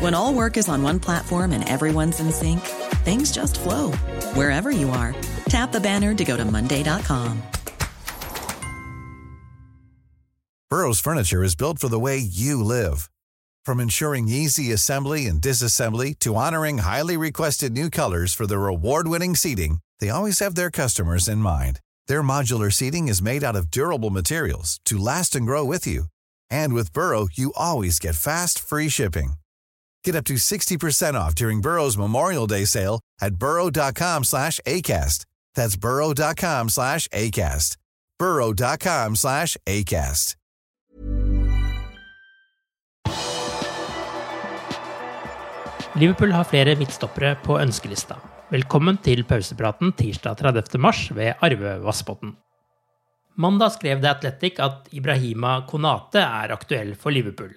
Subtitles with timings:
[0.00, 2.60] When all work is on one platform and everyone's in sync,
[3.04, 3.92] things just flow
[4.32, 5.14] wherever you are.
[5.50, 7.42] Tap the banner to go to Monday.com.
[10.70, 13.10] Burrow's furniture is built for the way you live.
[13.66, 19.06] From ensuring easy assembly and disassembly to honoring highly requested new colors for their award
[19.06, 21.80] winning seating, they always have their customers in mind.
[22.06, 26.04] Their modular seating is made out of durable materials to last and grow with you.
[26.48, 29.39] And with Burrow, you always get fast, free shipping.
[30.04, 35.26] Get up to 60% off during Burrow's Memorial Day sale at burrow.com slash ACAST.
[35.54, 37.76] That's burrow.com slash ACAST.
[38.18, 40.36] burrow.com slash ACAST.
[45.94, 48.14] Liverpool har flere midtstoppere på ønskelista.
[48.50, 50.78] Velkommen til pausepraten tirsdag 30.
[50.78, 52.36] mars ved Arve Vassbotn.
[53.36, 57.52] Mandag skrev The Athletic at Ibrahima Konate er aktuell for Liverpool.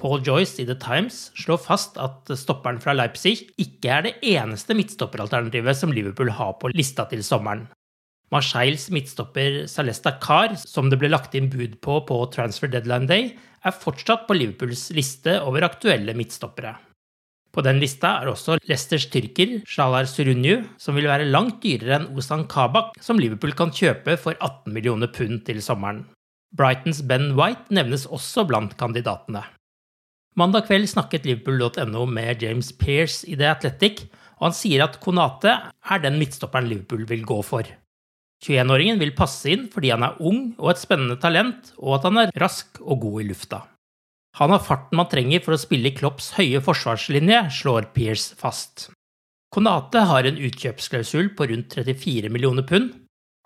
[0.00, 4.74] Paul Joyce i The Times slår fast at stopperen fra Leipzig ikke er det eneste
[4.78, 7.68] midtstopperalternativet som Liverpool har på lista til sommeren.
[8.32, 13.28] Marseilles midtstopper Salesta Carr, som det ble lagt inn bud på på Transfer Deadline Day,
[13.62, 16.72] er fortsatt på Liverpools liste over aktuelle midtstoppere.
[17.52, 22.08] På den lista er også Leicesters tyrker Shalar Surunyu, som vil være langt dyrere enn
[22.16, 26.06] Ozan Kabak, som Liverpool kan kjøpe for 18 millioner pund til sommeren.
[26.56, 29.44] Brightons Ben White nevnes også blant kandidatene.
[30.34, 34.06] Mandag kveld snakket Liverpool.no med James Pearce i The Athletic,
[34.40, 37.68] og han sier at Konate er den midtstopperen Liverpool vil gå for.
[38.42, 42.22] 21-åringen vil passe inn fordi han er ung og et spennende talent, og at han
[42.22, 43.60] er rask og god i lufta.
[44.40, 48.88] Han har farten man trenger for å spille i Klopps høye forsvarslinje, slår Pearce fast.
[49.52, 52.94] Konate har en utkjøpsklausul på rundt 34 millioner pund,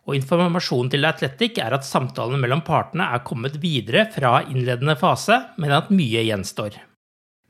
[0.07, 5.41] og informasjonen til Athletic er at samtalene mellom partene er kommet videre fra innledende fase,
[5.59, 6.79] men at mye gjenstår.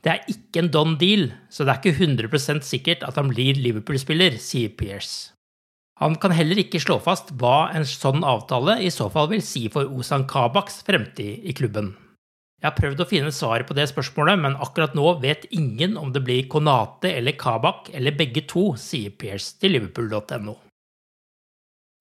[0.01, 3.57] Det er ikke en don deal, så det er ikke 100% sikkert at han blir
[3.61, 5.33] Liverpool-spiller, sier Pearce.
[6.01, 9.65] Han kan heller ikke slå fast hva en sånn avtale i så fall vil si
[9.73, 11.95] for Ozan Kabaks fremtid i klubben.
[12.61, 16.13] Jeg har prøvd å finne svaret på det spørsmålet, men akkurat nå vet ingen om
[16.13, 20.57] det blir Konate eller Kabak eller begge to, sier Pearce til liverpool.no.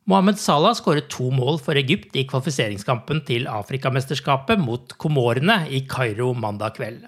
[0.06, 6.30] Mohammed Salah skåret to mål for Egypt i kvalifiseringskampen til Afrikamesterskapet mot Komorene i Kairo
[6.38, 7.00] mandag kveld.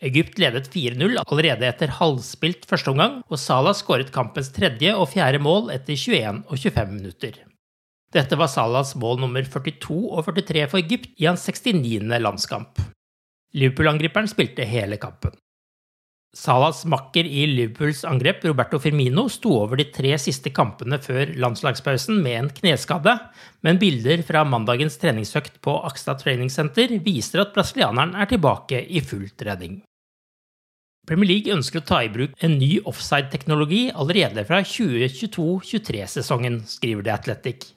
[0.00, 5.74] Egypt ledet 4-0 allerede etter halvspilt førsteomgang, og Salah skåret kampens tredje og fjerde mål
[5.74, 7.42] etter 21 og 25 minutter.
[8.14, 12.10] Dette var Salahs mål nummer 42 og 43 for Egypt i hans 69.
[12.18, 12.80] landskamp.
[13.54, 15.34] Liverpool-angriperen spilte hele kampen.
[16.30, 22.20] Salahs makker i Liverpools angrep, Roberto Firmino, sto over de tre siste kampene før landslagspausen
[22.22, 23.16] med en kneskade,
[23.66, 29.02] men bilder fra mandagens treningsøkt på Akstad Training Center viser at brasilianeren er tilbake i
[29.02, 29.80] full trening.
[31.10, 37.16] Premier League ønsker å ta i bruk en ny offside-teknologi allerede fra 2022-23-sesongen, skriver The
[37.16, 37.72] Athletic.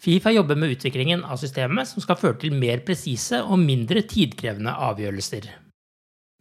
[0.00, 4.72] Fifa jobber med utviklingen av systemet som skal føre til mer presise og mindre tidkrevende
[4.88, 5.50] avgjørelser.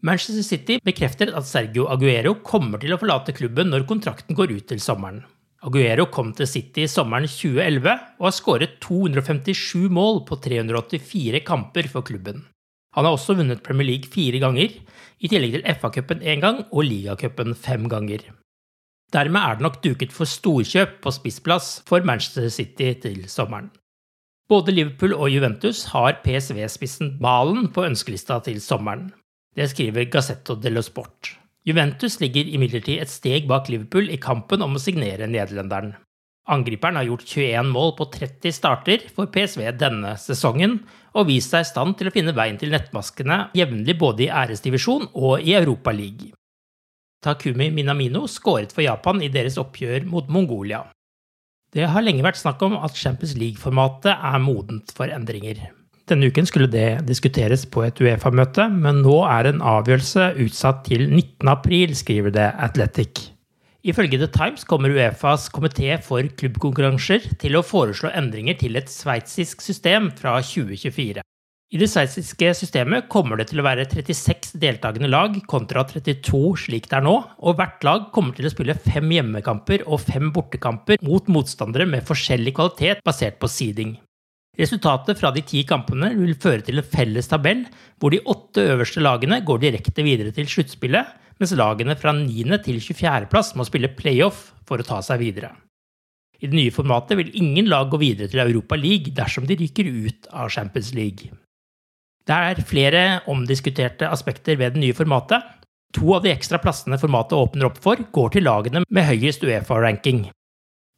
[0.01, 4.69] Manchester City bekrefter at Sergio Aguero kommer til å forlate klubben når kontrakten går ut
[4.71, 5.25] til sommeren.
[5.67, 12.07] Aguero kom til City sommeren 2011 og har skåret 257 mål på 384 kamper for
[12.07, 12.45] klubben.
[12.95, 14.71] Han har også vunnet Premier League fire ganger,
[15.19, 18.23] i tillegg til FA-cupen én gang og ligacupen fem ganger.
[19.11, 23.67] Dermed er det nok duket for storkjøp på spissplass for Manchester City til sommeren.
[24.49, 29.09] Både Liverpool og Juventus har PSV-spissen Malen på ønskelista til sommeren.
[29.55, 31.35] Det skriver Gazzetto dello Sport.
[31.67, 35.95] Juventus ligger imidlertid et steg bak Liverpool i kampen om å signere nederlenderen.
[36.49, 40.79] Angriperen har gjort 21 mål på 30 starter for PSV denne sesongen,
[41.13, 45.11] og vist seg i stand til å finne veien til nettmaskene jevnlig både i æresdivisjon
[45.13, 46.31] og i Europa League.
[47.21, 50.85] Takumi Minamino skåret for Japan i deres oppgjør mot Mongolia.
[51.69, 55.67] Det har lenge vært snakk om at Champions League-formatet er modent for endringer.
[56.09, 61.03] Denne uken skulle det diskuteres på et Uefa-møte, men nå er en avgjørelse utsatt til
[61.05, 61.51] 19.
[61.51, 63.27] april, skriver det Athletic.
[63.85, 69.61] Ifølge The Times kommer Uefas komité for klubbkonkurranser til å foreslå endringer til et sveitsisk
[69.61, 71.21] system fra 2024.
[71.69, 76.89] I det sveitsiske systemet kommer det til å være 36 deltakende lag kontra 32 slik
[76.89, 80.97] det er nå, og hvert lag kommer til å spille fem hjemmekamper og fem bortekamper
[81.05, 83.99] mot motstandere med forskjellig kvalitet basert på seeding.
[84.59, 87.63] Resultatet fra de ti kampene vil føre til en felles tabell,
[87.99, 92.43] hvor de åtte øverste lagene går direkte videre til sluttspillet, mens lagene fra 9.
[92.65, 93.29] til 24.
[93.31, 95.53] plass må spille playoff for å ta seg videre.
[96.39, 99.87] I det nye formatet vil ingen lag gå videre til Europa League dersom de ryker
[99.87, 101.31] ut av Champions League.
[102.27, 105.39] Det er flere omdiskuterte aspekter ved det nye formatet.
[105.97, 110.27] To av de ekstra plassene formatet åpner opp for, går til lagene med høyest Uefa-ranking.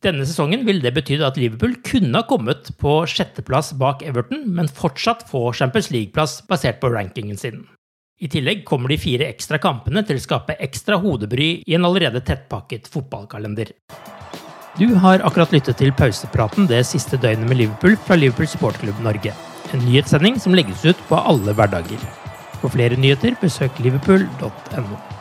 [0.01, 4.69] Denne sesongen ville det betydd at Liverpool kunne ha kommet på sjetteplass bak Everton, men
[4.69, 7.67] fortsatt få Champions League-plass basert på rankingen sin.
[8.21, 12.23] I tillegg kommer de fire ekstra kampene til å skape ekstra hodebry i en allerede
[12.25, 13.75] tettpakket fotballkalender.
[14.79, 19.37] Du har akkurat lyttet til pausepraten det siste døgnet med Liverpool fra Liverpool Sportklubb Norge.
[19.69, 22.01] En nyhetssending som legges ut på alle hverdager.
[22.57, 25.20] For flere nyheter, besøk liverpool.no.